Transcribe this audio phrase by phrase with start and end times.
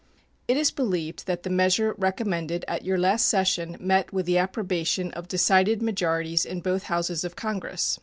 [0.47, 5.11] It is believed that the measure recommended at your last session met with the approbation
[5.11, 7.99] of decided majorities in both Houses of Congress.